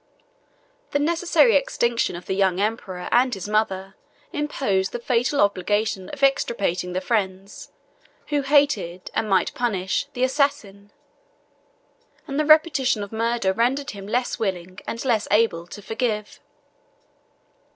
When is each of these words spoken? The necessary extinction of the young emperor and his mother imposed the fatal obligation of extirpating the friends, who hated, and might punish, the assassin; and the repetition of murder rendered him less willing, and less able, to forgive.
The 0.93 0.97
necessary 0.97 1.55
extinction 1.55 2.15
of 2.15 2.25
the 2.25 2.33
young 2.33 2.59
emperor 2.59 3.07
and 3.11 3.31
his 3.31 3.47
mother 3.47 3.93
imposed 4.33 4.93
the 4.93 4.97
fatal 4.97 5.39
obligation 5.39 6.09
of 6.09 6.23
extirpating 6.23 6.93
the 6.93 7.01
friends, 7.01 7.71
who 8.29 8.41
hated, 8.41 9.11
and 9.13 9.29
might 9.29 9.53
punish, 9.53 10.07
the 10.13 10.23
assassin; 10.23 10.91
and 12.25 12.39
the 12.39 12.45
repetition 12.45 13.03
of 13.03 13.11
murder 13.11 13.53
rendered 13.53 13.91
him 13.91 14.07
less 14.07 14.39
willing, 14.39 14.79
and 14.87 15.05
less 15.05 15.27
able, 15.29 15.67
to 15.67 15.83
forgive. 15.83 16.39